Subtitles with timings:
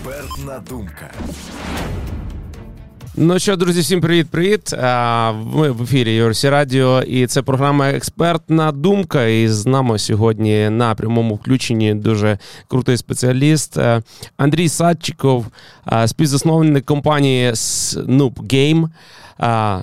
[0.00, 1.10] Експертна думка.
[3.16, 4.72] Ну що, друзі, всім привіт-привіт.
[5.54, 9.26] Ми в ефірі Юрсі Радіо, і це програма Експертна думка.
[9.26, 13.78] І з нами сьогодні на прямому включенні дуже крутий спеціаліст
[14.36, 15.46] Андрій Садчиков,
[16.06, 18.88] співзасновник компанії Snoop Game.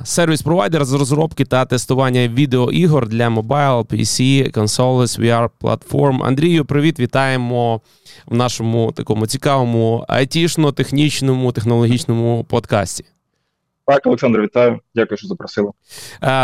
[0.04, 6.24] Сервіс-провайдер з розробки та тестування відеоігор для мобайл, PC, consoles, VR платформ.
[6.24, 7.82] Андрію, привіт, вітаємо
[8.26, 13.06] в нашому такому цікавому айтішно-технічному технологічному подкасті.
[13.90, 14.80] Так, Олександр, вітаю.
[14.96, 15.72] Дякую, що запросили.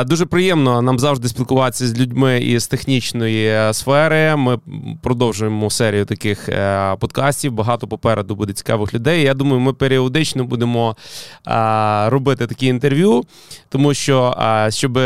[0.05, 4.35] Дуже приємно нам завжди спілкуватися з людьми із технічної е, сфери.
[4.35, 4.59] Ми
[5.01, 7.51] продовжуємо серію таких е, подкастів.
[7.51, 9.21] Багато попереду буде цікавих людей.
[9.21, 10.95] Я думаю, ми періодично будемо
[12.05, 13.23] робити такі інтерв'ю,
[13.69, 14.37] тому що
[14.69, 14.99] щоб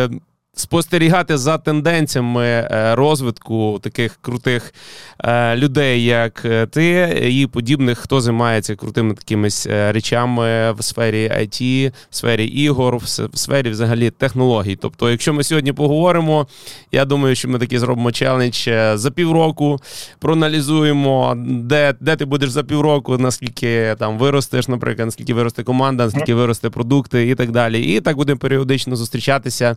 [0.60, 4.74] спостерігати за тенденціями е, розвитку таких крутих
[5.20, 11.92] е, людей, як е, ти, і подібних, хто займається крутими такими речами в сфері IT,
[12.10, 14.76] в сфері ігор, в сфері взагалі технологій.
[14.76, 16.48] Тобто, якщо ми сьогодні поговоримо,
[16.92, 19.80] я думаю, що ми таки зробимо челендж за півроку,
[20.20, 26.34] проаналізуємо, де де ти будеш за півроку, наскільки там виростеш, наприклад, наскільки виросте команда, наскільки
[26.34, 27.82] виросте продукти і так далі.
[27.82, 29.76] І так будемо періодично зустрічатися.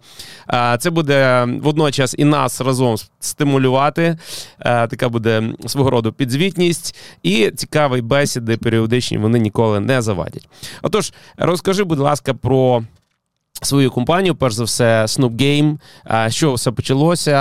[0.79, 4.17] Це буде водночас і нас разом стимулювати.
[4.61, 10.49] Е, така буде свого роду підзвітність і цікаві бесіди періодичні вони ніколи не завадять.
[10.83, 12.83] Отож, розкажи, будь ласка, про.
[13.63, 15.79] Свою компанію, перш за все, Snoop Game.
[16.27, 17.37] Е, що все почалося?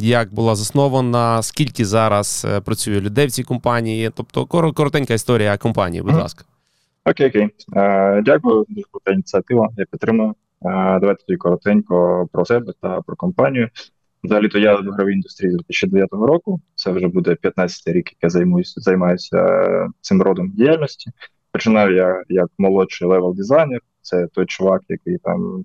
[0.00, 1.42] Як була заснована?
[1.42, 4.10] Скільки зараз е, працює людей в цій компанії?
[4.14, 6.44] Тобто, коротенька історія компанії, будь ласка.
[7.04, 7.48] Окей, окей.
[8.24, 9.68] Дякую, дуже крута ініціатива.
[9.76, 10.34] Я підтримую.
[10.64, 13.68] Давайте тоді коротенько про себе та про компанію.
[14.24, 16.60] Взагалі-то я в ігровій індустрії з 2009 року.
[16.74, 21.10] Це вже буде 15-й рік, як я займаюся займаюся е, цим родом діяльності.
[21.52, 23.80] Починав я як молодший level дизайнер.
[24.00, 25.64] Це той чувак, який там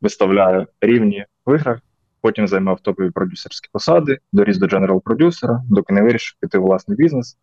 [0.00, 1.80] виставляє рівні в іграх.
[2.20, 7.38] Потім займав топові продюсерські посади, доріс до general продюсера, доки не вирішив піти власний бізнес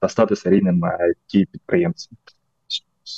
[0.00, 2.37] та стати серійним it підприємцем з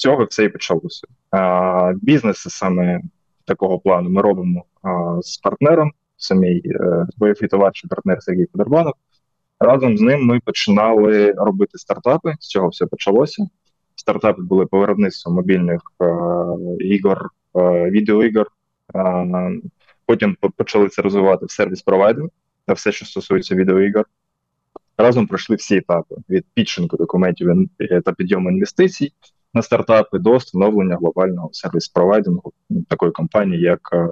[0.01, 1.07] цього все і почалося.
[1.31, 3.01] А, Бізнеси саме
[3.45, 8.93] такого плану ми робимо а, з партнером, це мій е, бойовий товариший партнер Сергій Федорбанов.
[9.61, 12.35] Разом з ним ми починали робити стартапи.
[12.41, 13.47] З цього все почалося.
[13.95, 16.07] Стартапи були по виробництву мобільних е,
[16.79, 18.47] ігор, е, відеоігор.
[18.95, 19.61] Е,
[20.07, 22.29] потім почали це розвивати в сервіс-провайдер
[22.67, 24.05] та все, що стосується відеоігор.
[24.99, 27.49] Разом пройшли всі етапи від підшинку документів
[28.05, 29.13] та підйому інвестицій
[29.55, 32.53] на стартапи до встановлення глобального сервіс-провайдингу
[32.89, 34.09] такої компанії, як е,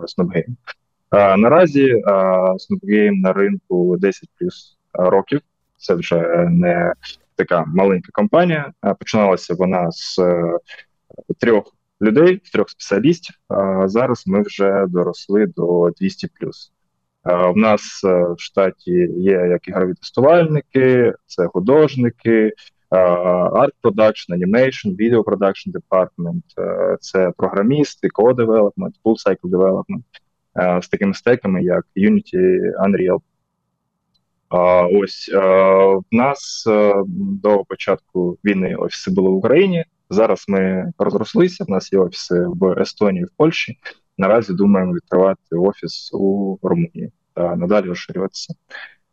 [1.12, 5.40] Наразі е, на ринку 10 плюс років.
[5.76, 6.92] Це вже не
[7.36, 8.72] така маленька компанія.
[8.98, 10.58] Починалася вона з е,
[11.38, 11.64] трьох
[12.02, 13.36] людей, трьох спеціалістів.
[13.84, 16.72] Зараз ми вже доросли до 200 плюс.
[17.24, 22.52] В нас в штаті є як ігрові тестувальники, це художники,
[22.90, 26.42] Art Production, Animation, Video Production Department,
[27.00, 30.02] це програмісти, Code Development, Full Cycle Development
[30.82, 33.20] з такими стеками, як Unity, Unreal.
[35.02, 36.64] Ось в нас
[37.42, 39.84] до початку війни офіси були в Україні.
[40.10, 41.64] Зараз ми розрослися.
[41.64, 43.78] В нас є офіси в Естонії, в Польщі.
[44.18, 48.54] Наразі думаємо відкривати офіс у Румунії та надалі розширюватися.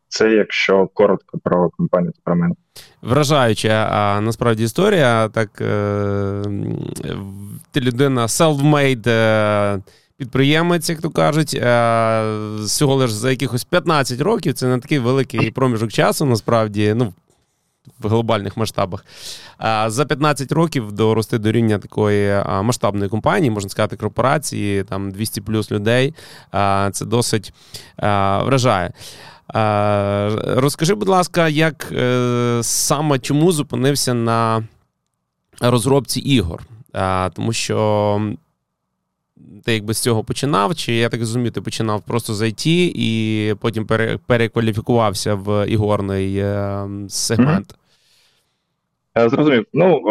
[0.08, 2.56] Це якщо коротко про компанію та про мене.
[3.02, 5.30] Вражаюча а насправді історія.
[5.30, 6.44] Так е,
[7.72, 9.80] ти людина self-made е,
[10.18, 11.62] підприємець, як то кажуть, е,
[12.64, 14.54] всього лише за якихось 15 років.
[14.54, 16.94] Це не такий великий проміжок часу, насправді.
[16.94, 17.14] ну,
[18.00, 19.06] в глобальних масштабах.
[19.88, 25.72] За 15 років дорости до рівня такої масштабної компанії, можна сказати, корпорації, там 200 плюс
[25.72, 26.14] людей.
[26.92, 27.54] Це досить
[27.98, 28.92] вражає.
[29.48, 34.64] Розкажи, будь ласка, як е, саме чому зупинився на
[35.62, 36.62] розробці ігор?
[37.34, 38.36] Тому що
[39.64, 43.56] ти якби з цього починав, чи я так розумію, ти починав просто з IT і
[43.60, 43.88] потім
[44.28, 47.76] перекваліфікувався в ігорний е, сегмент?
[49.16, 49.30] Mm-hmm.
[49.30, 49.66] Зрозумів.
[49.74, 50.02] Ну,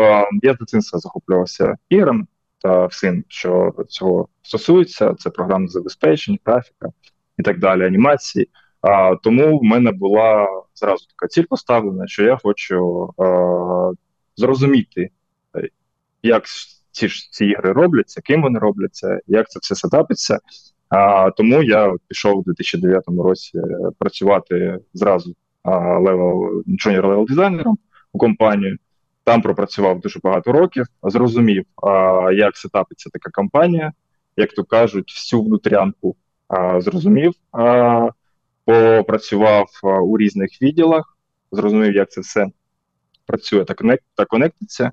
[0.43, 2.27] я з дитинства захоплювався іграми
[2.59, 6.89] та всім, що цього стосується, це програмне забезпечення, графіка
[7.39, 8.49] і так далі, анімації.
[8.85, 13.93] А, Тому в мене була зразу така ціль поставлена, що я хочу а,
[14.37, 15.11] зрозуміти,
[15.57, 15.69] е,
[16.23, 16.45] як
[16.91, 20.39] ці ж ці ігри робляться, ким вони робляться, як це все сетапиться.
[20.89, 23.63] А, Тому я пішов у 2009 році е,
[23.99, 25.35] працювати зразу
[26.01, 27.79] level junior level дизайнером
[28.13, 28.77] у компанію.
[29.25, 31.65] Там пропрацював дуже багато років, зрозумів,
[32.33, 33.93] як сетапиться така компанія,
[34.37, 36.17] як то кажуть, всю внутрянку
[36.79, 37.33] зрозумів,
[38.65, 39.67] попрацював
[40.03, 41.19] у різних відділах,
[41.53, 42.47] зрозумів, як це все
[43.27, 44.93] працює та конект, та конектиться.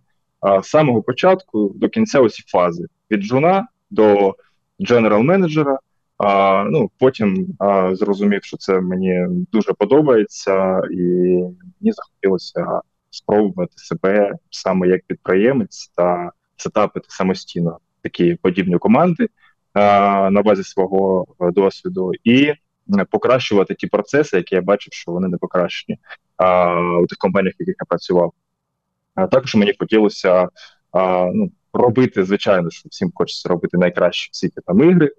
[0.63, 4.35] З самого початку до кінця усі фази від жуна до
[4.81, 5.79] дженерал менеджера.
[6.17, 10.97] А, ну, Потім а, зрозумів, що це мені дуже подобається, і
[11.81, 19.27] мені захотілося спробувати себе саме як підприємець та сетапити самостійно такі подібні команди
[19.73, 22.53] а, на базі свого досвіду і
[23.09, 25.99] покращувати ті процеси, які я бачив, що вони не покращені
[26.37, 28.33] а, у тих компаніях, в яких я працював.
[29.15, 30.49] А також мені хотілося
[30.91, 35.11] а, ну, робити, звичайно, що всім хочеться робити найкращі в світі там ігри,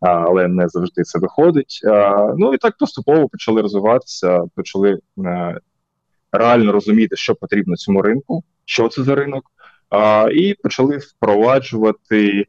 [0.00, 1.80] а, але не завжди це виходить.
[1.84, 5.60] А, Ну і так поступово почали розвиватися, почали а, е,
[6.32, 9.44] реально розуміти, що потрібно цьому ринку, що це за ринок,
[9.90, 12.44] а, і почали впроваджувати.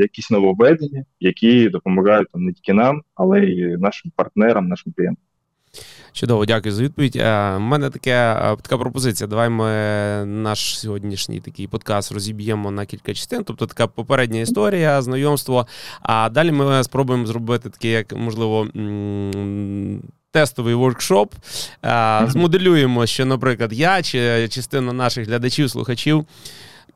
[0.00, 5.26] Якісь нововведення, які допомагають там не тільки нам, але й нашим партнерам, нашим клієнтам.
[6.12, 7.16] Чудово, дякую за відповідь.
[7.16, 9.28] У е, мене таке, е, така пропозиція.
[9.28, 9.70] Давай ми
[10.26, 13.44] наш сьогоднішній такий подкаст розіб'ємо на кілька частин.
[13.44, 15.66] Тобто така попередня історія, знайомство.
[16.02, 18.68] А далі ми спробуємо зробити такий, як можливо.
[20.30, 21.34] Тестовий воркшоп.
[21.84, 26.26] Е, змоделюємо, що, наприклад, я чи частина наших глядачів, слухачів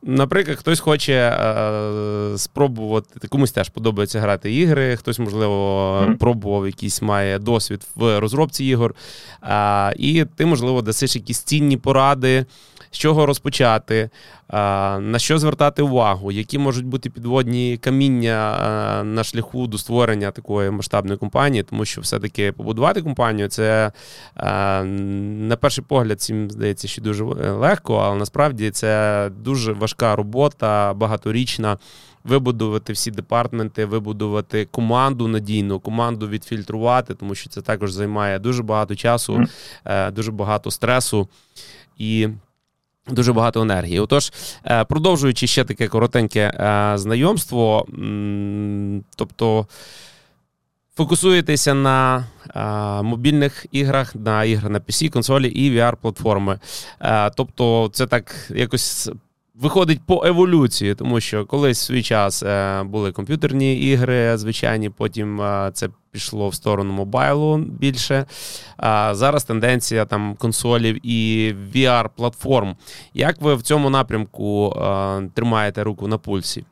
[0.02, 6.17] Наприклад, хтось хоче е, спробувати, комусь теж подобається грати ігри, хтось, можливо, mm-hmm.
[6.17, 8.94] пробував якийсь має досвід в розробці ігор.
[9.43, 12.47] Е, і ти, можливо, дасиш якісь цінні поради,
[12.91, 14.11] з чого розпочати,
[14.52, 21.19] на що звертати увагу, які можуть бути підводні каміння на шляху до створення такої масштабної
[21.19, 23.93] компанії, тому що все-таки побудувати компанію це
[24.37, 31.79] на перший погляд, всім здається, що дуже легко, але насправді це дуже важка робота, багаторічна.
[32.25, 38.94] Вибудувати всі департменти, вибудувати команду надійну, команду відфільтрувати, тому що це також займає дуже багато
[38.94, 39.44] часу,
[39.85, 41.29] е, дуже багато стресу
[41.99, 42.29] і.
[43.10, 44.00] Дуже багато енергії.
[44.00, 44.32] Отож,
[44.64, 47.86] е, продовжуючи ще таке коротеньке е, знайомство,
[49.16, 49.66] тобто
[50.96, 52.24] фокусуєтеся на
[52.54, 56.58] е, мобільних іграх, на іграх на PC, консолі і VR-платформи.
[57.36, 59.10] Тобто, це так якось
[59.60, 65.40] виходить по еволюції, тому що колись в свій час е, були комп'ютерні ігри, звичайні, потім
[65.40, 68.26] е, це пішло в сторону мобайлу більше.
[68.76, 72.76] А зараз тенденція там консолів і VR-платформ.
[73.14, 76.64] Як ви в цьому напрямку е, тримаєте руку на пульсі?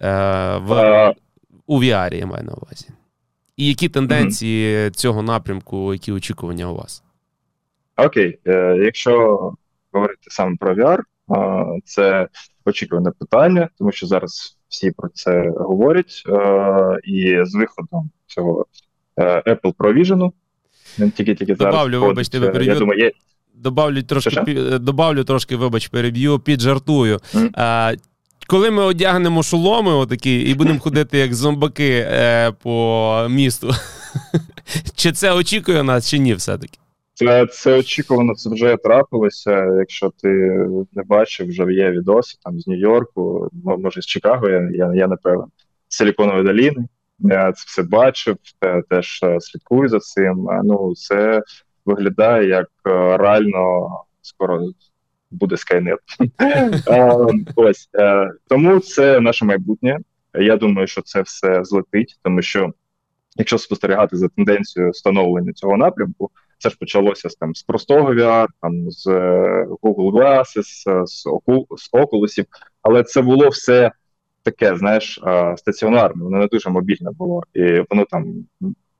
[0.00, 1.14] В,
[1.66, 2.88] У VR я маю на увазі.
[3.56, 4.90] І які тенденції mm-hmm.
[4.90, 7.02] цього напрямку, які очікування у вас?
[7.96, 8.84] Окей, okay.
[8.84, 9.38] якщо
[9.92, 10.98] говорити саме про VR,
[11.84, 12.28] це
[12.64, 16.22] очікуване питання, тому що зараз всі про це говорять.
[17.04, 18.66] І з виходом цього
[19.16, 20.32] е, Apple Provision,
[20.96, 21.74] тільки тільки зараз.
[21.74, 22.72] Добавлю, вибачте, ви переб'ю.
[22.72, 23.12] Я думаю, є...
[23.54, 24.54] Добавлю трошки, пі...
[24.78, 27.20] добавлю трошки, вибач, переб'ю, піджартую.
[27.34, 27.50] Mm.
[27.54, 27.94] А,
[28.46, 33.70] коли ми одягнемо шоломи отакі і будемо ходити як зомбаки е, по місту,
[34.94, 36.78] чи це очікує нас, чи ні, все-таки?
[37.18, 39.64] Це це очікувано, це вже трапилося.
[39.78, 40.28] Якщо ти
[40.92, 45.16] не бачив, вже є відоси там з Нью-Йорку, може з Чикаго, я я, я не
[45.16, 45.46] певен.
[45.88, 46.88] Силіконової доліни.
[47.18, 48.36] Я це все бачив,
[48.90, 50.48] теж е, слідкую за цим.
[50.64, 51.42] Ну, це
[51.86, 53.88] виглядає як е, реально
[54.22, 54.60] скоро
[55.30, 55.98] буде Skynet.
[57.56, 59.98] Ось е, тому це наше майбутнє.
[60.34, 62.72] Я думаю, що це все злетить, тому що
[63.36, 66.30] якщо спостерігати за тенденцією встановлення цього напрямку.
[66.58, 71.26] Це ж почалося там з простого VR, там з е, Google Glasses, з з
[71.92, 72.46] Oculus,
[72.82, 73.92] але це було все
[74.42, 75.20] таке, знаєш,
[75.56, 78.34] стаціонарне, воно не дуже мобільне було, і воно там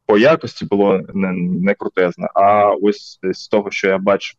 [0.07, 2.29] по якості було не не крутезне.
[2.35, 4.37] А ось з того, що я бачив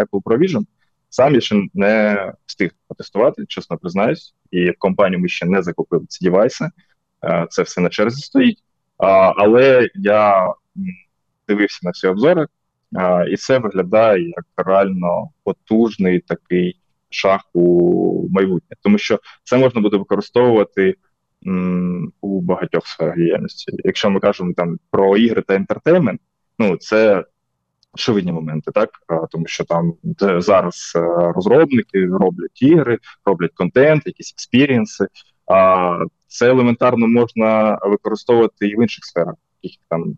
[0.00, 0.62] Apple Provision,
[1.10, 6.06] сам я ще не встиг потестувати, чесно признаюсь, і в компанії ми ще не закупили
[6.08, 6.68] ці девайси.
[7.50, 8.62] Це все на черзі стоїть.
[8.98, 10.54] Але я
[11.48, 12.46] дивився на ці обзори,
[13.30, 19.96] і це виглядає як реально потужний такий шах у майбутнє, тому що це можна буде
[19.96, 20.94] використовувати
[22.20, 23.72] у багатьох сферах діяльності.
[23.84, 26.20] Якщо ми кажемо там про ігри та інтертеймент,
[26.58, 27.24] ну це
[27.92, 28.90] очевидні моменти, так
[29.30, 29.94] тому що там
[30.38, 31.00] зараз е,
[31.34, 35.06] розробники роблять ігри, роблять контент, якісь експірієнси.
[36.26, 40.14] Це елементарно можна використовувати і в інших сферах, яких там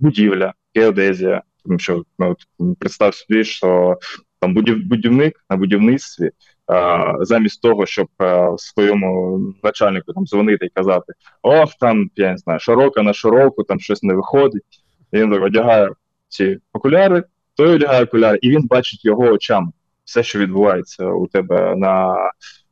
[0.00, 1.42] будівля, геодезія.
[1.64, 2.36] Тому що ну,
[2.78, 3.98] представ собі, що
[4.40, 6.30] там будівник на будівництві,
[6.66, 12.38] а, замість того, щоб а, своєму начальнику там дзвонити і казати: Ох, там я не
[12.38, 14.82] знаю, широка на широку, там щось не виходить.
[15.12, 15.90] І Він так одягає
[16.28, 17.24] ці окуляри,
[17.56, 19.72] той одягає окуляри, і він бачить його очами.
[20.06, 22.16] Все, що відбувається у тебе на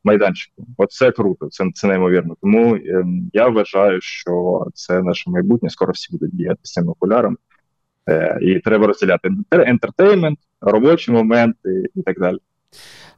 [0.04, 0.66] майданчику.
[0.76, 2.36] Оце круто, це це неймовірно.
[2.40, 5.70] Тому е, я вважаю, що це наше майбутнє.
[5.70, 7.38] Скоро всі будуть діяти з цим окуляром.
[8.08, 12.38] Е, І треба розділяти ентертеймент, робочі моменти і так далі.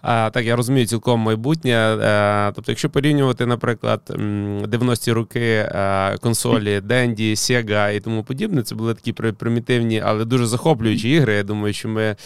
[0.03, 1.71] Так, я розумію цілком майбутнє.
[1.71, 8.75] Е, тобто, якщо порівнювати, наприклад, 90-ті роки е, консолі Денді, Sega і тому подібне, це
[8.75, 11.35] були такі примітивні, але дуже захоплюючі ігри.
[11.35, 12.17] Я думаю, що ми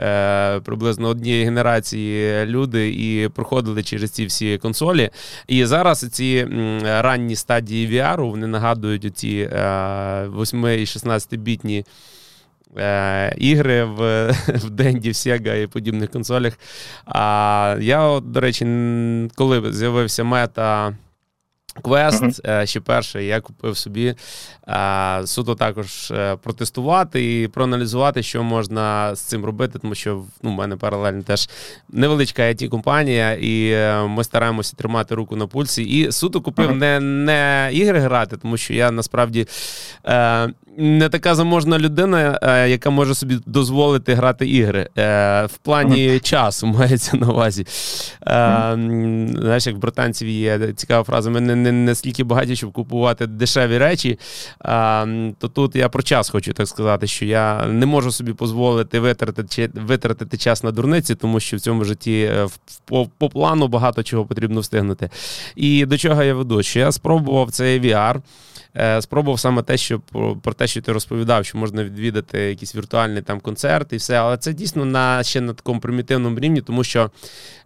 [0.00, 5.10] е, приблизно однієї генерації люди і проходили через ці всі консолі.
[5.48, 6.46] І зараз ці
[6.84, 11.84] ранні стадії VR вони нагадують ці 8 і 16-бітні.
[12.76, 16.58] Е, ігри в в Денді, в Sega і подібних консолях.
[17.06, 18.64] А я, до речі,
[19.34, 20.94] коли з'явився мета.
[21.82, 22.66] Квест uh-huh.
[22.66, 24.14] ще перший, я купив собі
[24.66, 30.50] а, суто також е, протестувати і проаналізувати, що можна з цим робити, тому що ну,
[30.50, 31.48] в мене паралельно теж
[31.88, 33.76] невеличка it компанія і
[34.08, 35.82] ми стараємося тримати руку на пульсі.
[35.82, 36.74] І суто купив uh-huh.
[36.74, 39.46] не не ігри грати, тому що я насправді
[40.06, 44.88] е, не така заможна людина, е, яка може собі дозволити грати ігри.
[44.98, 47.62] Е, в плані часу мається на увазі.
[47.62, 47.66] Е,
[49.38, 53.26] знаєш, як в британців є цікава фраза: ми не, не, не стільки багаті, щоб купувати
[53.26, 54.18] дешеві речі.
[55.38, 59.70] То тут я про час хочу так сказати, що я не можу собі дозволити витратити
[59.74, 62.30] витратити час на дурниці, тому що в цьому житті
[62.84, 65.10] по, по плану багато чого потрібно встигнути.
[65.56, 66.62] І до чого я веду?
[66.62, 68.20] Що я спробував цей VR.
[68.78, 70.00] Е, спробував саме те, що
[70.42, 74.16] про те, що ти розповідав, що можна відвідати якийсь віртуальний там концерт і все.
[74.16, 77.10] Але це дійсно на ще на такому примітивному рівні, тому що,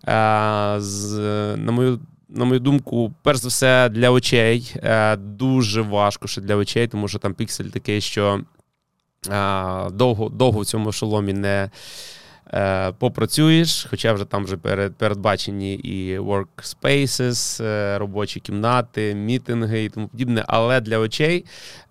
[0.09, 1.17] е, з,
[1.57, 2.01] на мою.
[2.35, 7.09] На мою думку, перш за все, для очей е, дуже важко ще для очей, тому
[7.09, 8.41] що там піксель такий, що
[9.93, 11.71] довго довго в цьому шоломі не
[12.55, 14.57] Е, попрацюєш, хоча вже там вже
[14.99, 20.45] передбачені і workspaces, е, робочі кімнати, мітинги і тому подібне.
[20.49, 21.45] Але для очей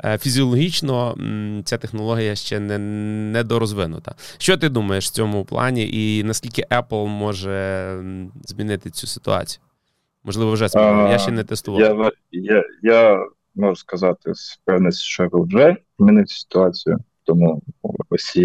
[0.05, 1.17] е, фізіологічно
[1.65, 4.15] ця технологія ще не недорозвинута.
[4.37, 7.97] Що ти думаєш в цьому плані, і наскільки Apple може
[8.43, 9.63] змінити цю ситуацію?
[10.23, 11.11] Можливо, вже спробував.
[11.11, 11.81] Я ще не тестував.
[11.81, 13.25] Я я, я
[13.55, 17.61] можу сказати з певністю, що вже змінив ситуацію, тому
[18.09, 18.37] ось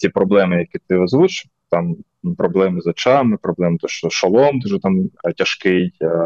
[0.00, 1.96] ті проблеми, які ти озвучив, там
[2.38, 6.20] проблеми з очами, проблеми, то що шолом дуже там е, тяжкий, е,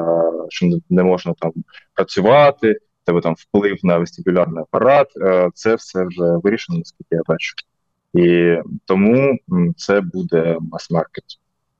[0.48, 1.52] що не можна там
[1.94, 5.08] працювати, тебе там вплив на вестибулярний апарат.
[5.16, 7.54] Е, це все вже вирішено, наскільки я бачу.
[8.14, 9.38] І тому
[9.76, 11.24] це буде мас-маркет.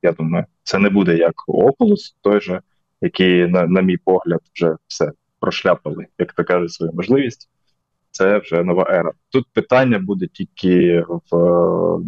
[0.02, 2.60] Я думаю, це не буде як Oculus, той же,
[3.00, 5.10] який, на, на мій погляд, вже все
[5.40, 7.48] прошляпали, як то кажуть, свою можливість
[8.14, 9.12] це вже нова ера.
[9.30, 12.00] Тут питання буде тільки в е,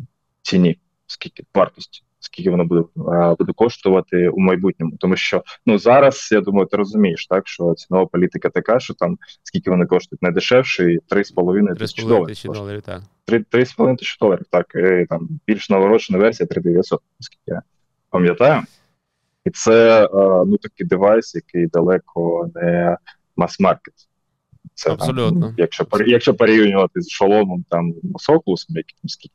[0.43, 4.97] ціні, скільки вартості, скільки воно буде е, буде коштувати у майбутньому.
[4.99, 9.19] Тому що ну зараз я думаю, ти розумієш, так що цінова політика така, що там
[9.43, 12.37] скільки вони коштують не дешевше, 3,5 тисячі доларів.
[12.45, 13.03] доларів так.
[13.29, 17.63] 3,5 тисячі доларів, так і там більш наворочена версія 3900, наскільки я
[18.11, 18.63] пам'ятаю.
[19.45, 20.09] І це е,
[20.47, 22.97] ну такий девайс, який далеко не
[23.37, 23.95] мас-маркет.
[24.77, 25.41] Це Абсолютно.
[25.41, 29.35] Там, якщо якщо порівнювати з шоломом там Сокулусом, який там скільки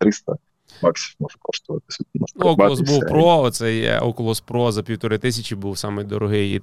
[0.00, 0.36] 400-300
[0.82, 1.84] максимум може коштувати.
[2.14, 6.62] Може ну, Oculus був Pro, оцей Oculus Pro за півтори тисячі був самий дорогий, і,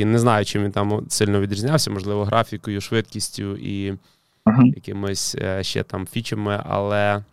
[0.00, 4.74] і не знаю, чим він там сильно відрізнявся, можливо, графікою, швидкістю і uh-huh.
[4.74, 7.24] якимись е, ще там фічами, але.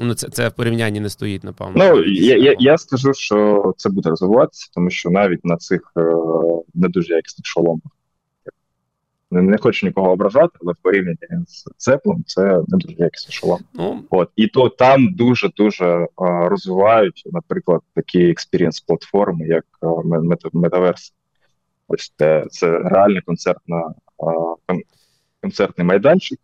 [0.00, 1.74] Ну, це це в порівнянні не стоїть, напевно.
[1.76, 6.14] Ну, я я, я скажу, що це буде розвиватися, тому що навіть на цих е,
[6.74, 7.92] не дуже якісних шоломах
[9.32, 13.60] не хочу нікого ображати, але в порівнянні з Apple ом це не дуже якісний шолом.
[13.74, 14.04] Ну.
[14.10, 19.64] От і то там дуже дуже розвивають, наприклад, такі experience платформи, як
[20.52, 21.12] Metaverse.
[21.88, 23.94] Ось це, це реальний концертна
[25.42, 26.38] концертний майданчик,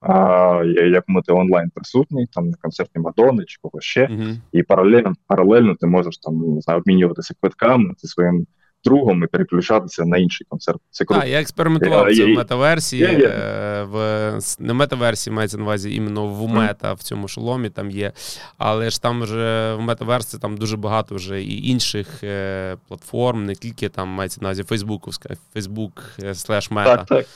[0.00, 4.36] а, якому ти онлайн присутній, там на концерті Мадони чи кого ще, uh-huh.
[4.52, 8.46] і паралельно паралельно ти можеш там не знаю, обмінюватися квитками зі своїм
[8.84, 10.78] другом і переключатися на інший концерт.
[10.90, 11.20] Це круто.
[11.20, 13.06] Так, я експериментував yeah, це в метаверсії.
[13.06, 18.12] Yeah, в не метаверсії мається на увазі іменно в мета в цьому шоломі там є.
[18.58, 23.54] Але ж там вже в метаверсі там дуже багато вже і інших е, платформ, не
[23.54, 26.02] тільки там мається на увазі Фейсбуковська, Фейсбук
[26.34, 26.96] слеш мета.
[26.96, 27.26] Так, так.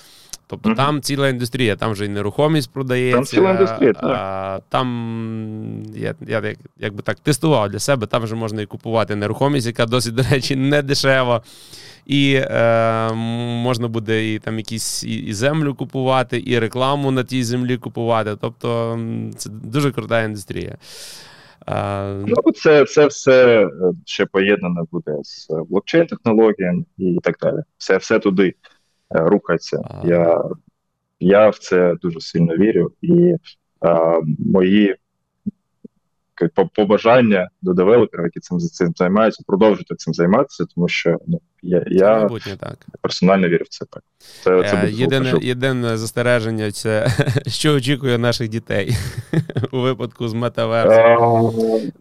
[0.50, 0.76] Тобто mm-hmm.
[0.76, 3.17] там ціла індустрія, там вже і нерухомість продається.
[3.17, 4.05] Там ціла індустрія, так.
[4.05, 9.17] А, Там я я як, якби так тестував для себе, там вже можна і купувати
[9.17, 11.43] нерухомість, яка досить, до речі, не дешева.
[12.07, 13.12] І е,
[13.62, 18.37] можна буде і там якісь і, і землю купувати, і рекламу на тій землі купувати.
[18.40, 18.99] Тобто
[19.37, 20.76] це дуже крута індустрія.
[22.26, 23.71] Ну, це це все е,
[24.05, 27.59] ще поєднане буде з блокчейн-технологіями і так далі.
[27.78, 28.55] Все все туди
[29.14, 30.00] е, рухається.
[30.04, 30.44] Я
[31.20, 33.34] я в це дуже сильно вірю, і
[33.80, 34.96] а, мої
[36.74, 42.18] побажання до девелоперів, які цим цим займаються, продовжити цим займатися, тому що ну я я
[42.18, 42.78] Майбутнє, так.
[43.00, 43.84] персонально вірю в це.
[43.90, 47.08] Так це, це е, єдине єдине застереження, це
[47.46, 48.96] що очікує наших дітей
[49.72, 51.52] у випадку з метаверсом.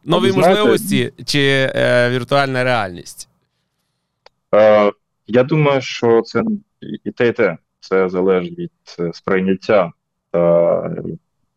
[0.05, 3.29] Нові можливості чи е, віртуальна реальність?
[4.55, 4.91] Е,
[5.27, 6.43] я думаю, що це
[7.03, 7.57] і те, і те.
[7.79, 9.91] Це залежить від е, сприйняття
[10.31, 10.96] та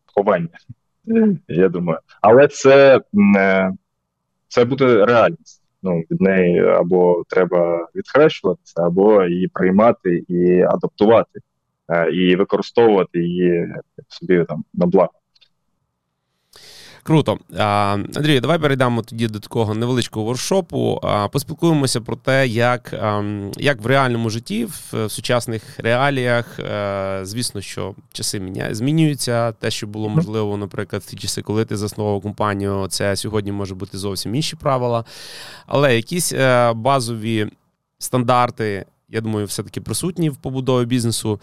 [0.05, 0.47] ховання.
[1.47, 3.01] Я думаю, але це
[4.47, 5.61] це буде реальність.
[5.83, 11.39] Ну від неї або треба відхрещуватися, або її приймати і адаптувати,
[11.89, 13.73] е, і використовувати її
[14.07, 15.20] собі там на благо.
[17.03, 17.37] Круто.
[17.57, 21.01] Андрію, давай перейдемо тоді до такого невеличкого воршопу.
[21.31, 22.93] Поспілкуємося про те, як
[23.57, 28.41] як в реальному житті, в сучасних реаліях, е, звісно, що часи
[28.71, 29.51] змінюються.
[29.51, 33.75] Те, що було можливо, наприклад, в ті часи, коли ти заснував компанію, це сьогодні може
[33.75, 35.05] бути зовсім інші правила.
[35.65, 37.47] Але якісь е, базові
[37.99, 38.85] стандарти.
[39.09, 41.39] Я думаю, все-таки присутні в побудові бізнесу.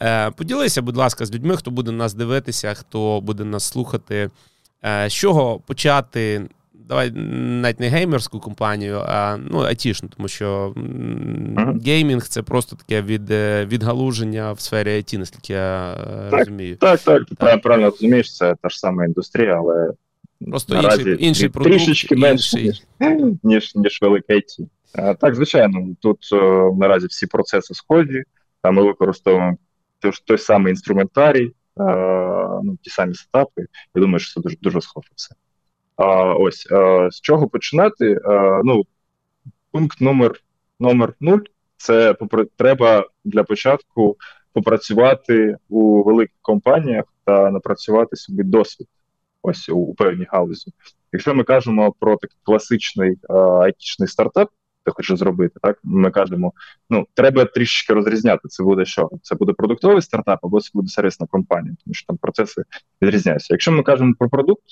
[0.00, 4.30] Е, поділися, будь ласка, з людьми, хто буде нас дивитися, хто буде нас слухати.
[4.84, 6.42] Е, з чого почати?
[6.74, 11.84] Давай навіть не геймерську компанію, а ну, айтішну, тому що uh-huh.
[11.84, 16.76] геймінг це просто таке від, е, відгалуження в сфері IT, наскільки я е, так, розумію.
[16.76, 17.62] Так, так, ти так.
[17.62, 19.92] правильно розумієш, це та ж сама індустрія, але
[20.50, 21.74] просто інший інший продукт.
[21.74, 22.82] Трішечки менше, ніж,
[23.42, 24.66] ніж, ніж велика IT.
[25.20, 26.18] Так, звичайно, тут
[26.78, 28.22] наразі всі процеси схожі,
[28.62, 29.56] а ми використовуємо
[29.98, 33.66] той, той самий інструментарій, ну, ті самі сетапи.
[33.94, 35.34] Я думаю, що це дуже дуже схоже все.
[35.96, 36.66] А, Ось
[37.10, 38.20] з чого починати?
[38.64, 38.82] Ну,
[39.70, 40.40] Пункт номер
[40.80, 41.38] номер 0
[41.76, 42.16] це
[42.56, 44.16] треба для початку
[44.52, 48.88] попрацювати у великих компаніях та напрацювати собі досвід.
[49.42, 50.72] Ось у, у певній галузі.
[51.12, 53.16] Якщо ми кажемо про такий класичний
[53.62, 54.48] айтішний стартап,
[54.84, 55.60] ти хочеш зробити.
[55.62, 56.52] Так ми кажемо,
[56.90, 58.48] ну треба трішечки розрізняти.
[58.48, 59.10] Це буде що?
[59.22, 62.62] Це буде продуктовий стартап, або це буде сервісна компанія, тому що там процеси
[63.02, 63.54] відрізняються.
[63.54, 64.64] Якщо ми кажемо про продукт,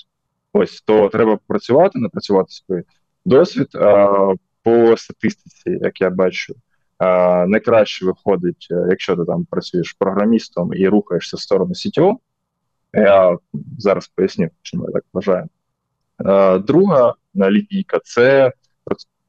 [0.53, 2.83] ось то треба працювати, напрацювати свій
[3.25, 6.55] досвід а, по статистиці, як я бачу.
[7.47, 12.15] Найкраще виходить, е, якщо ти там працюєш програмістом і рухаєшся в сторону CTO.
[12.93, 13.37] Я
[13.77, 15.47] зараз поясню, чому я так вважаю.
[16.59, 18.51] Друга лінійка це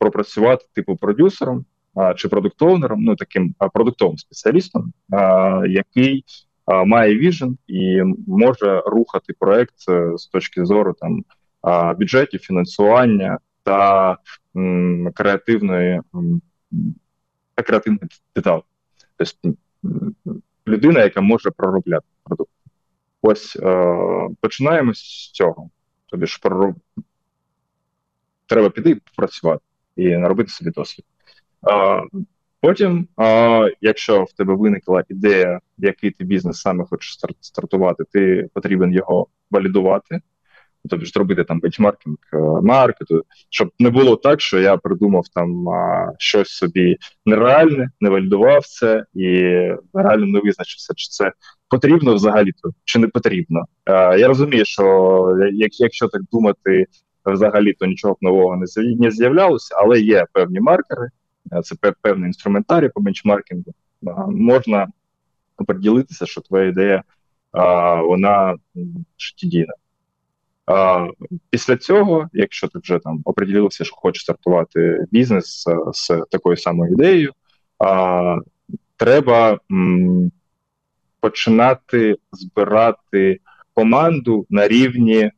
[0.02, 6.24] пропрацювати типу продюсером а, чи продуктовнером, ну таким а, продуктовим спеціалістом, а, який
[6.66, 11.24] має віжен і може рухати проект е, з точки зору там
[11.98, 14.16] бюджетів, фінансування та
[14.56, 16.42] м, креативної м,
[17.54, 18.62] креативних деталей.
[19.16, 19.58] Тобто
[20.66, 22.52] людина, яка може проробляти продукт.
[23.22, 25.70] Ось е, починаємо з цього.
[26.06, 26.74] Тобі ж пророб...
[28.46, 29.62] треба піти і попрацювати
[29.96, 31.04] і наробити собі досвід.
[32.60, 33.08] Потім,
[33.80, 40.20] якщо в тебе виникла ідея, який ти бізнес саме хочеш стартувати, ти потрібен його валідувати,
[40.88, 45.66] тобто зробити там бенчмаркінг е, маркету, щоб не було так, що я придумав там
[46.18, 49.28] щось собі нереальне, не валідував це і
[49.94, 51.32] реально не визначився, чи це
[51.68, 53.64] потрібно взагалі-то, чи не потрібно.
[53.84, 56.86] А, Я розумію, що якщо так думати
[57.26, 58.64] взагалі то нічого нового
[58.98, 61.08] не з'являлося, але є певні маркери,
[61.52, 63.74] е, це певний інструментарій по бенчмаркінгу.
[64.28, 64.88] Можна
[65.66, 67.02] приділитися, що твоя ідея
[68.02, 68.56] вона
[69.18, 69.72] життєдійна.
[71.50, 76.92] Після цього, якщо ти вже там оприділився, що хочеш стартувати бізнес е, з такою самою
[76.92, 77.32] ідеєю,
[78.96, 79.58] треба
[81.20, 83.40] починати збирати
[83.74, 85.30] команду на рівні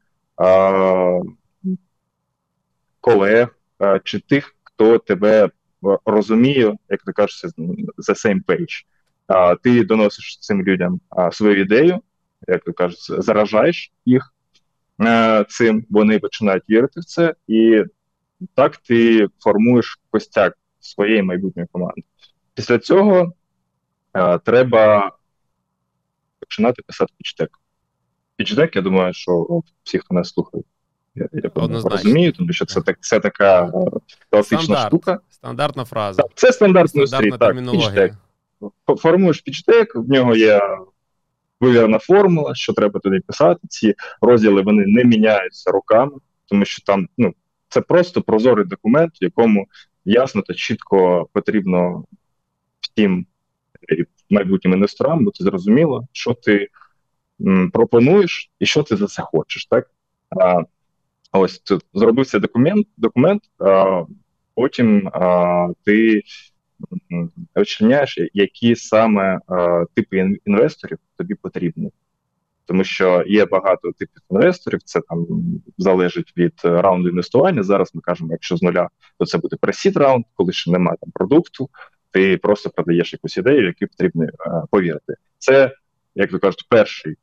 [3.05, 5.51] колег е, чи тих, хто тебе
[6.05, 7.45] розуміє, як ти кажеш,
[7.97, 8.85] за same page.
[9.63, 11.01] Ти доносиш цим людям
[11.33, 12.01] свою ідею,
[12.49, 14.35] як ти кажеш, заражаєш їх
[15.01, 17.85] е, цим, вони починають вірити в це, і
[18.55, 22.03] так ти формуєш костяк своєї майбутньої команди.
[22.55, 23.33] Після цього
[24.15, 25.13] е, треба
[26.41, 27.59] починати писати пічдек.
[28.37, 30.65] Пічдек, я думаю, що всі, хто нас слухає,
[31.15, 31.51] я, я
[31.85, 33.73] розумію, тому що це так, це така
[34.31, 34.89] класична Стандарт.
[34.89, 35.21] штука.
[35.31, 36.23] Стандартна фраза.
[36.23, 37.37] Так, Це стандартна індустрія.
[37.39, 38.13] Так, пічдек.
[38.99, 40.61] Формуєш пічдек, в нього є
[41.61, 43.61] вивірена формула, що треба туди писати.
[43.69, 46.13] Ці розділи вони не міняються руками,
[46.47, 47.35] тому що там ну,
[47.69, 49.67] це просто прозорий документ, в якому
[50.05, 52.05] ясно та чітко потрібно
[52.81, 53.27] всім
[54.31, 56.69] майбутнім інвесторам бути зрозуміло, що ти
[57.41, 59.67] м, пропонуєш і що ти за це хочеш.
[59.67, 59.91] Так?
[60.41, 60.63] А,
[61.37, 64.03] Ось тут зробив цей документ, документ а,
[64.55, 66.23] потім а, ти
[67.55, 71.91] очиняєш, які саме а, типи інвесторів тобі потрібні.
[72.67, 75.27] Тому що є багато типів інвесторів, це там
[75.79, 77.63] залежить від раунду інвестування.
[77.63, 81.11] Зараз ми кажемо, якщо з нуля, то це буде пресід раунд, коли ще немає там
[81.11, 81.69] продукту,
[82.11, 84.27] ти просто продаєш якусь ідею, яку потрібно
[84.71, 85.15] повірити.
[85.39, 85.73] Це,
[86.15, 87.15] як ви кажуть, перший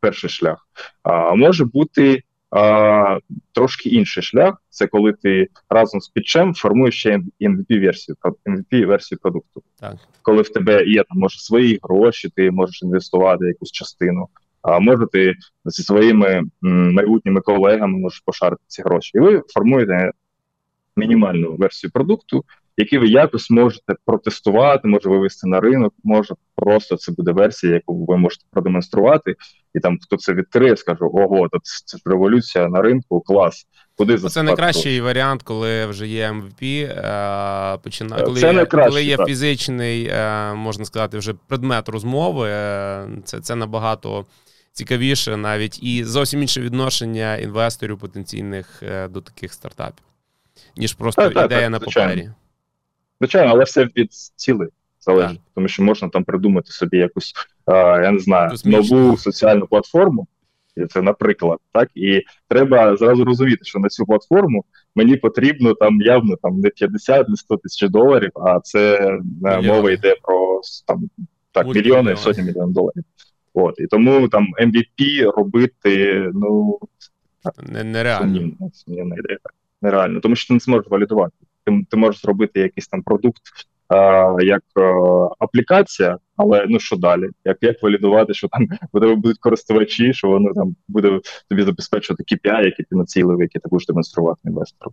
[0.00, 0.68] перший шлях.
[1.02, 3.18] А може бути а,
[3.52, 4.62] трошки інший шлях.
[4.70, 9.62] Це коли ти разом з pitchem формуєш ще MVP версію MVP версію продукту.
[9.80, 9.96] Так.
[10.22, 14.28] Коли в тебе є там може свої гроші, ти можеш інвестувати якусь частину.
[14.62, 16.28] А може ти зі своїми
[16.64, 20.10] м, майбутніми колегами можеш пошарити ці гроші, і ви формуєте
[20.96, 22.44] мінімальну версію продукту,
[22.76, 28.04] який ви якось можете протестувати, може вивести на ринок, може просто це буде версія, яку
[28.04, 29.34] ви можете продемонструвати,
[29.74, 33.66] і там хто це відкриє, скаже: ого, то це революція на ринку, клас.
[33.96, 39.04] Куди за Це найкращий варіант, коли вже є MVP, е, починає коли, це є, коли
[39.04, 39.26] є так.
[39.26, 42.48] фізичний, е, можна сказати, вже предмет розмови.
[42.48, 44.26] Е, це, Це набагато.
[44.72, 50.04] Цікавіше навіть і зовсім інше відношення інвесторів потенційних до таких стартапів,
[50.76, 52.30] ніж просто так, ідея так, на папері.
[53.20, 54.68] Звичайно, але все від цілей
[55.00, 57.32] залежить, тому що можна там придумати собі якусь,
[57.66, 58.96] а, я не знаю, Космічно.
[58.96, 60.26] нову соціальну платформу.
[60.90, 66.36] Це, наприклад, так, і треба зразу розуміти, що на цю платформу мені потрібно там явно
[66.42, 69.68] там не 50, не 100 тисяч доларів, а це е, Мільйони.
[69.68, 71.10] мова йде про там
[71.52, 73.04] так, мільйони, сотні мільйонів доларів.
[73.54, 76.78] От, і тому там MVP робити, ну
[77.68, 78.50] нереально.
[78.72, 79.38] Сумнівна ідея.
[79.82, 81.34] Нереально, тому що ти не зможеш валідувати
[81.66, 83.42] ти ти можеш зробити якийсь там продукт
[83.88, 84.80] а, як а,
[85.38, 87.28] аплікація, але ну що далі?
[87.44, 88.68] Як як валідувати, що там
[89.16, 93.86] будуть користувачі, що воно там буде тобі забезпечувати KPI, які ти націлив, які ти будеш
[93.86, 94.92] демонструвати інвестору?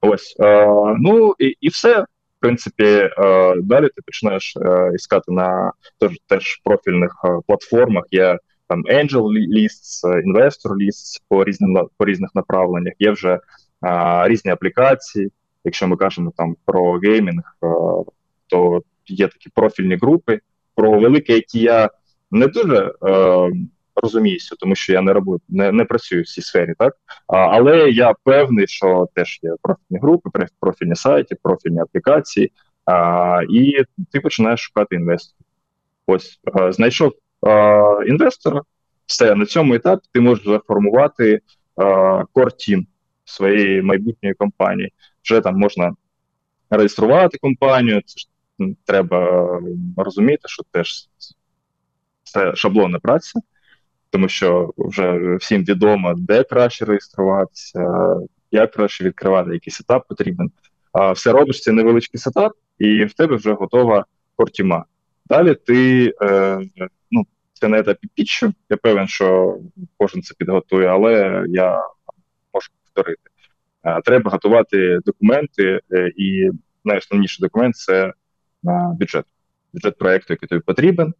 [0.00, 0.66] Ось а,
[0.98, 2.00] ну і і все.
[2.00, 8.04] В принципі, а, далі ти починаєш а, іскати на теж, теж профільних а, платформах.
[8.10, 9.22] Є там Angel
[9.56, 12.94] Lists, Investor Lists по різним по різних направленнях.
[12.98, 13.38] Є вже
[13.80, 15.30] а, різні аплікації.
[15.64, 17.66] Якщо ми кажемо там про геймінг, е,
[18.46, 20.40] то є такі профільні групи.
[20.74, 21.90] Про велике, які я
[22.30, 23.50] не дуже е,
[24.02, 26.94] розуміюся, тому що я не роблю, не не працюю в цій сфері, так
[27.26, 32.52] а, але я певний, що теж є профільні групи, профільні сайти, профільні аплікації,
[32.84, 35.46] а, і ти починаєш шукати інвесторів.
[36.06, 37.12] Ось а, е, знайшов
[37.46, 38.62] а, інвестора,
[39.06, 41.40] все на цьому етапі ти можеш заформувати
[42.32, 42.86] кор-тім
[43.24, 44.92] своєї майбутньої компанії
[45.24, 45.94] вже там можна
[46.70, 48.02] реєструвати компанію.
[48.06, 48.28] Це ж
[48.84, 49.48] треба
[49.96, 51.08] розуміти, що теж
[52.22, 53.40] це шаблонна праця,
[54.10, 58.16] тому що вже всім відомо, де краще реєструватися,
[58.50, 60.50] як краще відкривати, який сетап потрібен.
[60.92, 64.04] А все робиш цей невеличкий сетап, і в тебе вже готова
[64.36, 64.84] кортіма.
[65.26, 66.60] Далі ти е,
[67.10, 68.52] ну, це на етапі пітчу.
[68.70, 69.58] Я певен, що
[69.96, 71.82] кожен це підготує, але я
[72.94, 73.30] повторити.
[73.84, 76.50] Е, треба готувати документи, е, і
[76.84, 78.12] найосновніший документ це е,
[79.00, 79.24] бюджет.
[79.72, 81.14] Бюджет проекту, який тобі потрібен,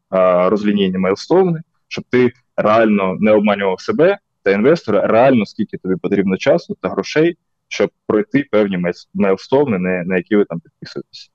[0.47, 6.77] розлінійні мейлстоуни, щоб ти реально не обманював себе та інвестора, реально скільки тобі потрібно часу
[6.81, 8.85] та грошей, щоб пройти певні
[9.15, 11.31] мейлстоуни, на які ви там підписуєтеся.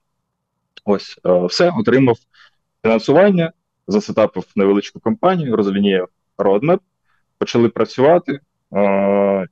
[0.84, 2.16] Ось все, отримав
[2.82, 3.52] фінансування,
[3.86, 6.80] засетапив невеличку компанію, розлініяв родмеп,
[7.38, 8.40] почали працювати,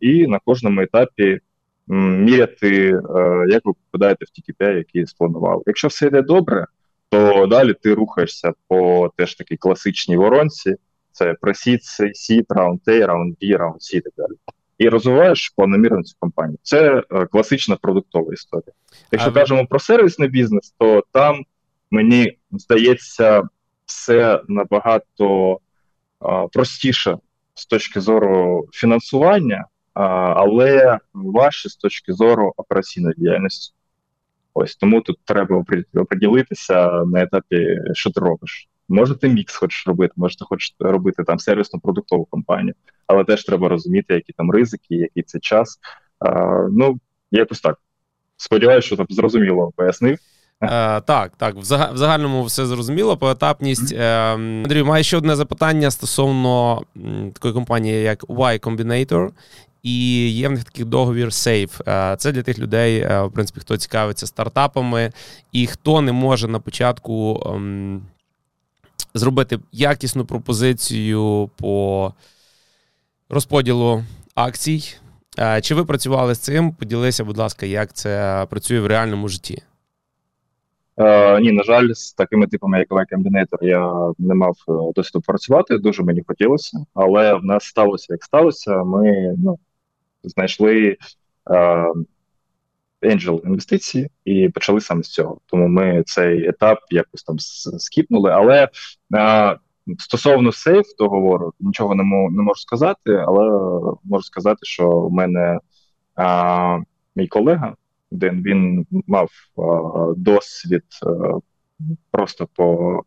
[0.01, 1.41] і на кожному етапі
[1.89, 5.63] міряти, е, як ви попадаєте в ті KPI, які спланували.
[5.67, 6.67] Якщо все йде добре,
[7.09, 10.75] то далі ти рухаєшся по теж такій класичній воронці:
[11.13, 11.81] це просід,
[12.13, 14.33] сід, раунд A, раунд B, раунд C і так далі.
[14.79, 16.59] І розвиваєш планомірно цю компанію.
[16.63, 18.73] Це е, класична продуктова історія.
[19.13, 21.45] Якщо а кажемо про сервісний бізнес, то там
[21.91, 23.43] мені здається
[23.87, 25.59] все набагато
[26.23, 27.17] е, простіше
[27.59, 29.65] з точки зору фінансування
[29.99, 33.75] але важче з точки зору операційної діяльності.
[34.55, 38.69] Ось тому тут треба оприділитися на етапі, що ти робиш.
[38.89, 42.75] Може, ти мікс хочеш робити, може, ти хочеш робити там сервісно продуктову компанію,
[43.07, 45.79] але теж треба розуміти, які там ризики, який це час.
[46.19, 46.31] А,
[46.73, 47.79] Ну, якось так.
[48.37, 50.19] Сподіваюся, що там зрозуміло пояснив.
[50.63, 51.63] Е, Так, так, в
[51.97, 53.17] загальному все зрозуміло.
[53.17, 53.93] Поетапність.
[53.93, 56.83] Е, Андрій, маю ще одне запитання стосовно
[57.33, 59.31] такої компанії, як Y Combinator.
[59.83, 61.91] І є в них такий договір Safe.
[62.13, 65.13] Е, це для тих людей, е, в принципі, хто цікавиться стартапами,
[65.53, 68.03] і хто не може на початку ем,
[69.15, 72.13] зробити якісну пропозицію по
[73.29, 74.95] розподілу акцій.
[75.39, 76.73] Е, чи ви працювали з цим?
[76.73, 79.63] Поділися, будь ласка, як це працює в реальному житті?
[80.99, 84.57] Е, Ні, на жаль, з такими типами, як Y-Combinator, я не мав
[84.95, 85.79] досвіду працювати.
[85.79, 88.85] Дуже мені хотілося, але в нас сталося як сталося.
[88.85, 89.59] Ми ну,
[90.23, 90.97] знайшли
[91.51, 91.93] е,
[93.03, 95.41] angel інвестиції і почали саме з цього.
[95.47, 97.39] Тому ми цей етап якось там
[97.79, 98.31] скіпнули.
[98.31, 98.69] Але
[99.15, 99.57] е,
[99.99, 103.61] стосовно сейф договору, нічого не можу, не можу сказати, але
[104.05, 105.59] можу сказати, що в мене
[106.19, 106.85] е,
[107.17, 107.75] мій колега,
[108.11, 109.31] Ден, він мав
[110.17, 110.85] досвід
[112.11, 113.03] просто по.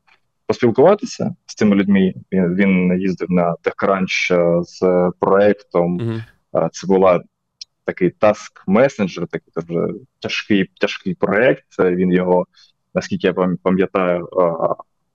[0.45, 2.13] Поспілкуватися з цими людьми.
[2.31, 6.69] Він він їздив на TechCrunch з проектом uh-huh.
[6.71, 7.23] Це була
[7.85, 11.65] такий task месенджер, такий дуже тяжкий тяжкий проект.
[11.79, 12.45] Він його,
[12.93, 13.33] наскільки я
[13.63, 14.27] пам'ятаю,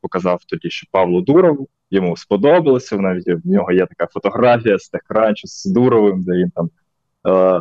[0.00, 1.68] показав тоді ще Павлу Дурову.
[1.90, 2.96] Йому сподобалося.
[2.96, 6.70] Навіть в нього є така фотографія з техранчу з Дуровим, де він там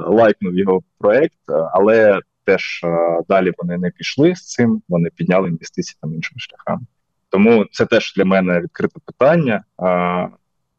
[0.07, 1.39] лайкнув його проект,
[1.73, 2.85] але теж
[3.29, 6.85] далі вони не пішли з цим, вони підняли інвестиції там іншими шляхами.
[7.29, 9.63] Тому це теж для мене відкрите питання.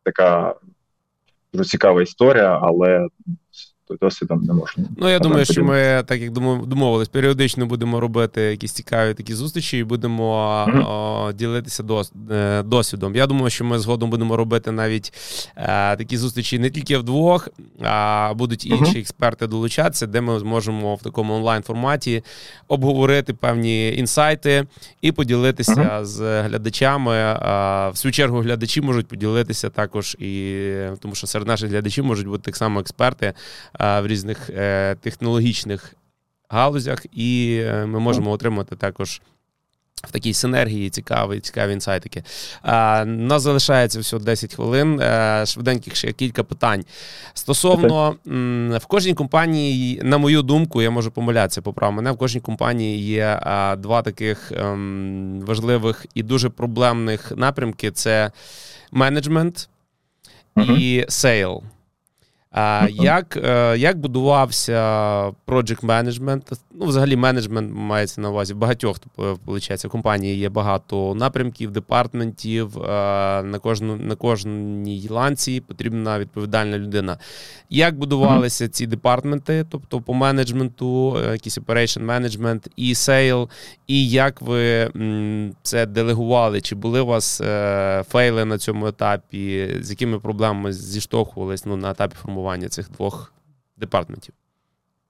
[0.03, 0.55] Така
[1.53, 3.09] дуже цікава історія, але
[3.95, 4.85] досвідом не можна.
[4.97, 6.31] Ну я думаю, що ми так як
[6.67, 10.35] домовились, періодично будемо робити якісь цікаві такі зустрічі і будемо
[10.69, 10.87] mm-hmm.
[10.89, 11.85] о, ділитися
[12.31, 13.17] е, досвідом.
[13.17, 15.13] Я думаю, що ми згодом будемо робити навіть
[15.57, 17.49] е, такі зустрічі не тільки вдвох,
[17.83, 18.99] а будуть інші mm-hmm.
[18.99, 22.25] експерти долучатися, де ми зможемо в такому онлайн форматі
[22.69, 24.67] обговорити певні інсайти
[25.01, 26.05] і поділитися mm-hmm.
[26.05, 27.17] з глядачами.
[27.17, 30.63] А, в свою чергу глядачі можуть поділитися також, і
[31.01, 33.33] тому що серед наших глядачів можуть бути так само експерти
[33.81, 35.95] в різних е, технологічних
[36.49, 39.21] галузях, і е, ми можемо отримати також.
[39.97, 42.23] В такій синергії цікаві цікаві інсайтики.
[42.63, 45.01] А, Нас залишається всього 10 хвилин.
[45.01, 46.85] А, е, швиденьких ще кілька питань.
[47.35, 48.17] Стосовно
[48.81, 52.13] в кожній компанії, на мою думку, я можу помилятися, поправ мене.
[52.13, 58.31] В кожній компанії є а, два таких ем, важливих і дуже проблемних напрямки: це
[58.93, 59.69] менеджмент
[60.57, 61.63] і sale.
[62.91, 64.81] Як е, як будувався
[65.47, 66.59] project management?
[66.75, 72.79] Ну, взагалі, менеджмент мається на увазі багатьох виходить, компанії є багато напрямків, департментів.
[72.79, 72.87] Е,
[73.43, 77.19] на кожну, на кожній ланці потрібна відповідальна людина.
[77.71, 83.49] Як будувалися ці департменти, тобто по менеджменту, е, якийсь operation management і sale,
[83.87, 84.91] і як ви
[85.63, 86.61] це делегували?
[86.61, 87.43] Чи були у вас
[88.09, 89.75] фейли на цьому етапі?
[89.81, 92.46] З якими проблемами зіштовхувались ну, на етапі формування?
[92.47, 93.33] Формування цих двох
[93.77, 94.35] департментів?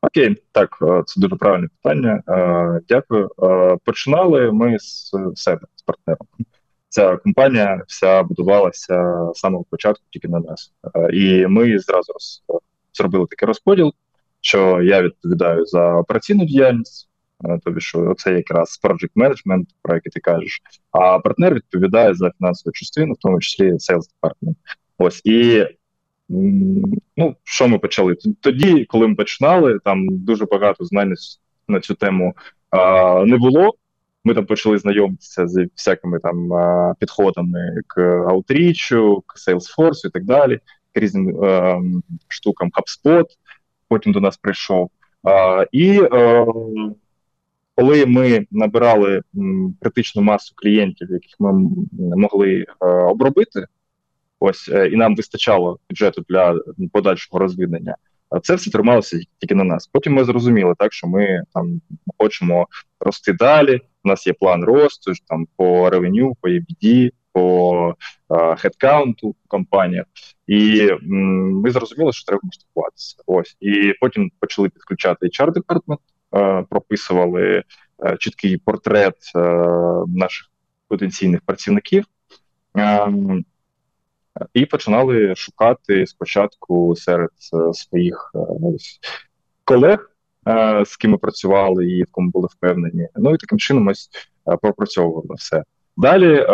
[0.01, 2.23] Окей, так, е, це дуже правильне питання.
[2.29, 3.31] Е, дякую.
[3.43, 6.27] Е, починали ми з себе, з партнером.
[6.89, 10.73] Ця компанія вся будувалася з самого початку тільки на нас.
[11.13, 12.13] І ми зразу
[12.95, 13.93] зробили такий розподіл,
[14.41, 17.09] що я відповідаю за операційну діяльність,
[17.65, 22.73] тобі що це якраз project management, про який ти кажеш, а партнер відповідає за фінансову
[22.73, 24.57] частину, в тому числі sales department.
[24.99, 25.67] Ось і
[26.29, 28.17] Ну, що ми почали?
[28.41, 31.15] Тоді, коли ми починали, там дуже багато знань
[31.69, 32.35] на цю тему
[32.71, 33.75] а, не було.
[34.25, 40.25] Ми там почали знайомитися з всякими там а, підходами к аутрічу, к Salesforce і так
[40.25, 40.59] далі,
[40.93, 41.81] к різним а,
[42.29, 43.25] штукам HubSpot.
[43.89, 44.91] Потім до нас прийшов.
[45.73, 46.01] І
[47.75, 49.23] коли ми набирали
[49.81, 51.71] критичну масу клієнтів, яких ми
[52.17, 52.65] могли
[53.11, 53.67] обробити.
[54.41, 56.61] Ось е, і нам вистачало бюджету для
[56.93, 57.97] подальшого розвідання.
[58.31, 59.87] А це все трималося тільки на нас.
[59.87, 61.81] Потім ми зрозуміли, так що ми там
[62.19, 62.67] хочемо
[63.01, 63.81] рости далі.
[64.05, 67.95] У нас є план росту там по ревеню, по EBD, по
[68.59, 70.07] хедкаунту в компаніях,
[70.47, 73.17] і м, ми зрозуміли, що треба масштабуватися.
[73.27, 76.01] Ось і потім почали підключати HR department,
[76.69, 77.65] прописували
[77.99, 79.41] а, е, чіткий портрет е,
[80.07, 80.51] наших
[80.89, 82.05] потенційних працівників.
[84.55, 88.39] І починали шукати спочатку серед е, своїх е,
[89.65, 90.11] колег,
[90.49, 93.09] е, з ким ми працювали і в кому були впевнені.
[93.17, 94.11] Ну і таким чином ось
[94.63, 95.65] пропрацьовували все.
[95.97, 96.47] Далі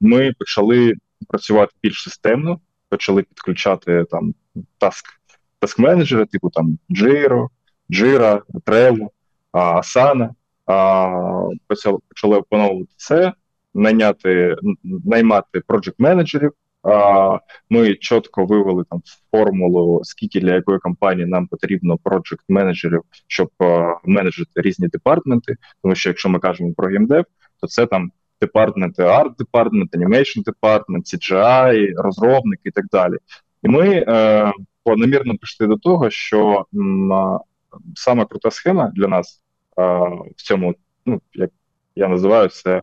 [0.00, 0.94] ми почали
[1.28, 4.34] працювати більш системно, почали підключати там
[4.78, 5.04] таск
[5.58, 7.48] таск менеджери, типу там Jira,
[7.90, 9.06] Jira, Trello,
[9.52, 10.28] Asana.
[12.08, 13.32] Почали опановувати це,
[13.74, 14.56] найняти,
[15.04, 16.52] наймати проджект менеджерів
[17.70, 23.50] ми чітко вивели там формулу, скільки для якої компанії нам потрібно проджект менеджерів, щоб
[24.04, 25.56] менеджити різні департменти.
[25.82, 27.24] Тому що якщо ми кажемо про геймдев,
[27.60, 33.14] то це там департменти, art department, animation department, CGI, розробники і так далі.
[33.62, 34.52] І ми е,
[34.84, 37.12] планомірно прийшли до того, що м,
[37.94, 39.42] саме крута схема для нас
[39.78, 39.82] е,
[40.36, 40.74] в цьому,
[41.06, 41.50] ну як
[41.96, 42.82] я називаю це.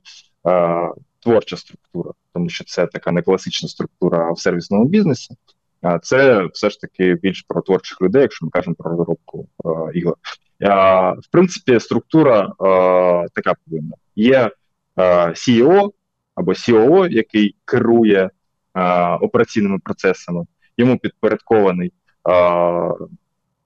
[1.27, 5.35] Е, творча структура, тому що це така не класична структура в сервісному бізнесі.
[5.81, 9.69] А це все ж таки більш про творчих людей, якщо ми кажемо про розробку е,
[9.93, 10.15] ігор.
[10.61, 13.95] А, в принципі, структура е, така повинна.
[14.15, 14.51] Є
[14.97, 15.91] е, CEO
[16.35, 18.29] або COO, який керує
[18.75, 20.45] е, операційними процесами,
[20.77, 21.91] йому підпорядкований е,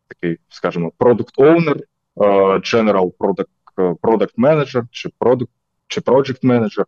[0.07, 2.23] такий, скажімо, owner, е,
[2.57, 3.45] general product,
[3.77, 5.49] product manager чи product,
[5.87, 6.83] чи project manager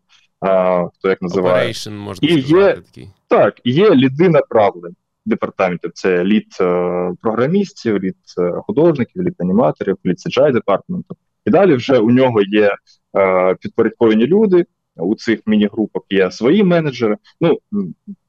[0.98, 1.70] хто як називає.
[1.70, 3.10] Operation, можна і є, такий.
[3.28, 5.92] Так, є ліди направлень департаментів.
[5.94, 11.16] Це лід е, програмістів, лід е, художників, лід аніматорів, лід CGI департаменту.
[11.46, 12.76] І далі вже у нього є
[13.18, 14.66] е, підпорядковані люди.
[14.96, 17.18] У цих міні-групах є свої менеджери.
[17.42, 17.60] Ну,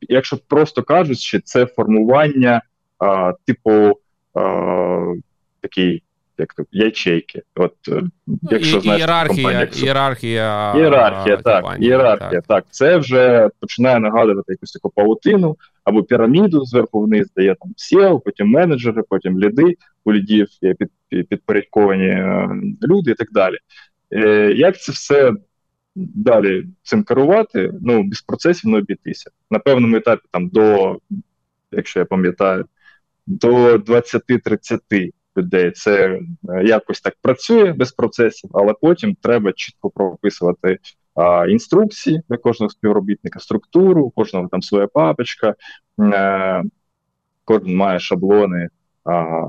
[0.01, 2.63] якщо просто кажучи, це формування
[2.99, 3.93] а, типу
[4.35, 5.15] а,
[5.61, 6.03] такий
[6.39, 7.43] як то ячейки.
[7.55, 12.45] От е, ну, якщо знаєш, ієрархія, компанія, ієрархія, ієрархія, так, ієрархія, так.
[12.47, 12.65] так.
[12.71, 18.21] Це вже починає нагадувати якусь таку паутину або піраміду зверху вниз, де є там SEO,
[18.25, 22.49] потім менеджери, потім ліди, у лідів є під, підпорядковані е,
[22.83, 23.57] люди і так далі.
[24.13, 25.33] Е, Як це все
[25.97, 27.73] далі цим керувати?
[27.83, 29.31] Ну, без процесів не обійтися.
[29.51, 30.99] На певному етапі там до,
[31.73, 32.65] якщо я пам'ятаю,
[33.27, 35.71] до 20-30 людей.
[35.71, 40.79] Це е, якось так працює без процесів, але потім треба чітко прописувати
[41.15, 45.55] а, інструкції для кожного співробітника, структуру, кожного там своя папочка,
[46.01, 46.63] е,
[47.45, 48.69] кожен має шаблони.
[49.05, 49.47] А,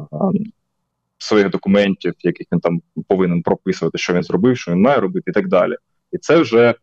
[1.18, 5.34] Своїх документів, яких він там повинен прописувати, що він зробив, що він має робити, і
[5.34, 5.76] так далі.
[6.12, 6.76] І це вже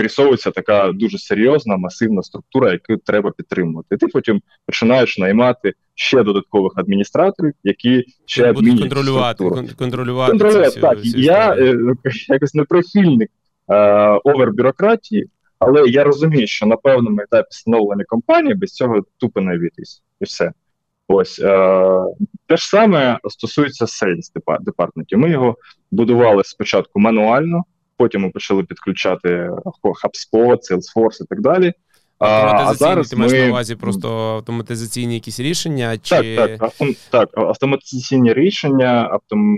[0.00, 3.94] вирісовується така дуже серйозна масивна структура, яку треба підтримувати.
[3.94, 10.30] І Ти потім починаєш наймати ще додаткових адміністраторів, які ще будуть контролювати кон- контролювати.
[10.30, 10.98] контролювати так.
[11.04, 11.76] Я е,
[12.28, 13.30] якось не прихильник
[13.68, 13.74] е,
[14.24, 15.26] овербюрократії,
[15.58, 20.02] але я розумію, що на певному етапі становлення компанії без цього тупо не обійтись.
[20.20, 20.52] І все.
[21.08, 21.84] Ось е,
[22.46, 25.18] те ж саме стосується sales департментів.
[25.18, 25.56] Ми його
[25.90, 27.64] будували спочатку мануально.
[28.00, 31.72] Потім ми почали підключати HubSpot, Salesforce і так далі.
[32.18, 35.98] А зараз ти маєш на увазі просто автоматизаційні якісь рішення?
[35.98, 36.36] чи...
[36.36, 36.94] Так, так, автом...
[37.10, 39.56] так, автоматизаційні рішення, автом...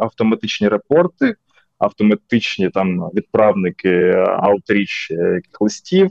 [0.00, 1.34] автоматичні репорти,
[1.78, 6.10] автоматичні там відправники аутріч яких листів,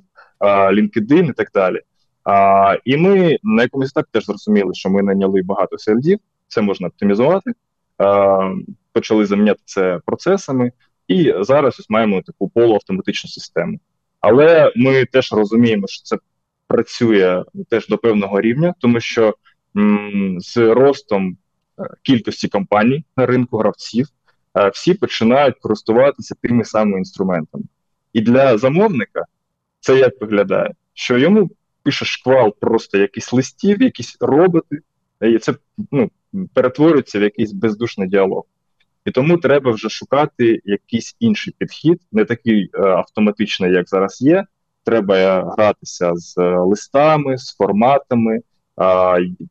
[0.72, 1.80] LinkedIn і так далі.
[2.24, 6.88] А, І ми на якомусь етапі теж зрозуміли, що ми наняли багато селдів, це можна
[6.88, 7.52] оптимізувати.
[7.98, 8.52] А,
[8.94, 10.72] Почали заміняти це процесами.
[11.10, 13.80] І зараз ось маємо таку полуавтоматичну систему.
[14.20, 16.18] Але ми теж розуміємо, що це
[16.68, 19.36] працює теж до певного рівня, тому що
[19.78, 21.38] м, з ростом
[21.80, 24.08] е, кількості компаній на ринку гравців
[24.58, 27.64] е, всі починають користуватися тими самими інструментами.
[28.14, 29.26] І для замовника
[29.80, 31.50] це як виглядає, що йому
[31.84, 34.80] пише шквал просто якісь листів, якісь роботи,
[35.22, 35.54] і це
[35.92, 36.12] ну,
[36.54, 38.44] перетворюється в якийсь бездушний діалог.
[39.10, 44.46] І тому треба вже шукати якийсь інший підхід, не такий е, автоматичний, як зараз є.
[44.84, 45.16] Треба
[45.58, 48.42] гратися з е, листами, з форматами, е,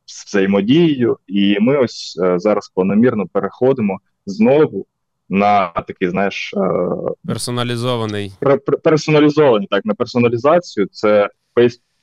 [0.06, 1.18] з взаємодією.
[1.26, 4.86] І ми ось е, зараз планомірно переходимо знову
[5.28, 6.60] на такий, знаєш, е,
[7.26, 8.32] персоналізований
[8.82, 10.86] персоналізований так на персоналізацію.
[10.92, 11.28] Це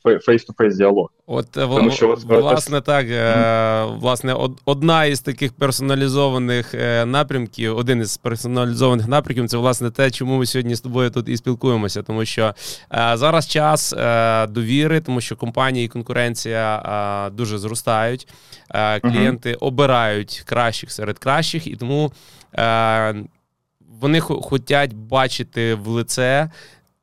[0.06, 1.12] face-to-face діалог.
[1.28, 4.00] От Тому що власне так, mm-hmm.
[4.00, 4.36] власне,
[4.66, 10.46] одна із таких персоналізованих е, напрямків, один із персоналізованих напрямків це власне те, чому ми
[10.46, 12.04] сьогодні з тобою тут і спілкуємося.
[12.04, 12.56] Тому що
[13.14, 13.94] зараз час
[14.50, 18.28] довіри, тому що компанії і конкуренція дуже зростають,
[19.02, 19.66] клієнти mm-hmm.
[19.66, 22.12] обирають кращих серед кращих, і тому
[24.00, 26.50] вони хочуть бачити в лице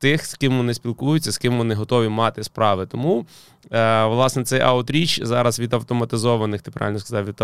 [0.03, 2.85] тих, з ким вони спілкуються, з ким вони готові мати справи.
[2.85, 3.25] Тому
[4.09, 7.41] власне, цей аутріч зараз від автоматизованих, ти правильно сказав, від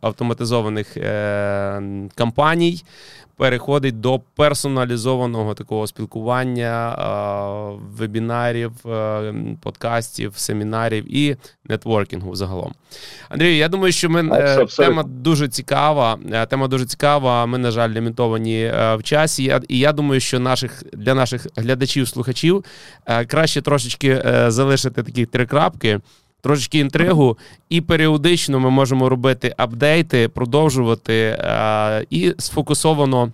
[0.00, 1.82] автоматизованих е,
[2.14, 2.82] кампаній
[3.42, 6.96] переходить до персоналізованого такого спілкування,
[7.98, 11.36] вебінарів, е, подкастів, семінарів і
[11.68, 12.74] нетворкінгу загалом.
[13.28, 16.18] Андрію, я думаю, що ми е, тема дуже цікава.
[16.32, 17.46] Е, тема дуже цікава.
[17.46, 19.60] Ми, на жаль, лімітовані в часі.
[19.68, 22.64] І я думаю, що наших для наших глядачів, слухачів
[23.26, 26.00] краще трошечки залишити такі три крапки
[26.40, 27.38] трошечки інтригу,
[27.68, 33.32] і періодично ми можемо робити апдейти, продовжувати а, і сфокусовано.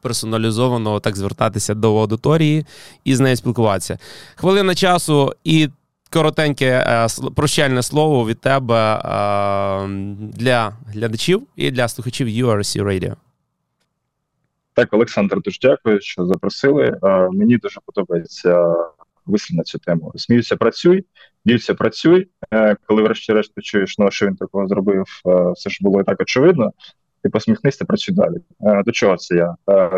[0.00, 2.66] Персоналізовано так звертатися до аудиторії
[3.04, 3.98] і з нею спілкуватися.
[4.34, 5.68] Хвилина часу і
[6.10, 9.86] коротеньке а, прощальне слово від тебе а,
[10.18, 13.14] для глядачів і для слухачів URC Radio.
[14.74, 16.98] Так, Олександр, дуже дякую, що запросили.
[17.32, 18.74] Мені дуже подобається
[19.26, 20.12] вислів на цю тему.
[20.16, 21.04] Сміюся, працюй,
[21.44, 22.28] дівся, працюй.
[22.54, 26.20] Е, коли, врешті-решт, чуєш, ну що він такого зробив, е, все ж було і так
[26.20, 26.72] очевидно.
[27.22, 28.36] Ти посміхнися, працюй далі.
[28.60, 29.56] Е, до чого це я?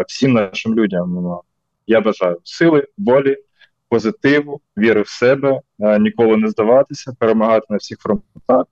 [0.08, 1.40] Всім нашим людям ну,
[1.86, 3.36] я бажаю сили, волі,
[3.88, 8.66] позитиву, віри в себе, ніколи не здаватися, перемагати на всіх фронтах.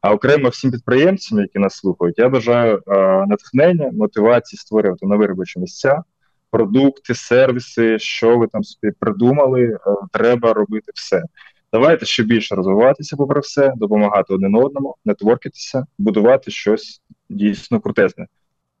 [0.00, 2.82] А окремо всім підприємцям, які нас слухають, я бажаю
[3.28, 6.02] натхнення, мотивації створювати нові робочі місця
[6.50, 9.78] продукти, сервіси, що ви там собі придумали, е,
[10.12, 11.22] треба робити все.
[11.72, 18.26] Давайте ще більше розвиватися, попри все, допомагати один одному, нетворкитися, будувати щось дійсно крутезне.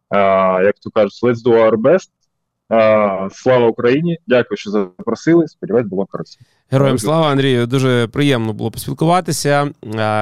[0.08, 2.10] А, Як то кажуть, let's do our best.
[3.32, 4.18] Слава Україні!
[4.26, 5.48] Дякую, що запросили.
[5.48, 6.46] Сподіваюсь, було корисно.
[6.70, 7.66] Героям слава Андрію.
[7.66, 9.70] Дуже приємно було поспілкуватися.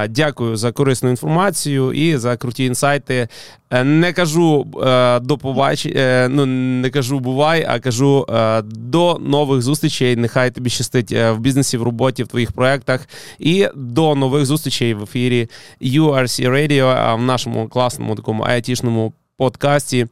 [0.09, 3.29] Дякую за корисну інформацію і за круті інсайти.
[3.71, 6.47] Е, не кажу е, до побачення, е, ну
[6.81, 8.27] не кажу бувай, а кажу
[8.65, 10.17] до нових зустрічей.
[10.17, 13.09] Нехай тобі щастить в бізнесі, в роботі, в твоїх проектах.
[13.39, 15.49] І до нових зустрічей в ефірі
[15.83, 20.07] URC Radio в нашому класному такому айтішному подкасті.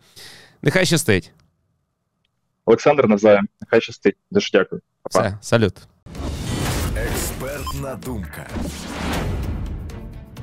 [0.63, 1.33] Нехай щастить.
[2.67, 3.49] Олександр Назаєм.
[3.61, 4.17] Нехай щастить.
[4.31, 4.81] Дуже дякую.
[5.03, 5.29] Па-па.
[5.29, 5.89] Все, салют.
[6.97, 8.47] Експертна думка.